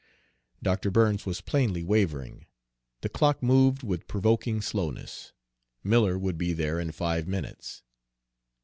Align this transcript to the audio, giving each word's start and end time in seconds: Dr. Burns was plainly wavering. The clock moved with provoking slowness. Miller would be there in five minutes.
Dr. 0.63 0.89
Burns 0.89 1.27
was 1.27 1.41
plainly 1.41 1.83
wavering. 1.83 2.47
The 3.01 3.09
clock 3.09 3.43
moved 3.43 3.83
with 3.83 4.07
provoking 4.07 4.59
slowness. 4.59 5.31
Miller 5.83 6.17
would 6.17 6.39
be 6.39 6.53
there 6.53 6.79
in 6.79 6.91
five 6.91 7.27
minutes. 7.27 7.83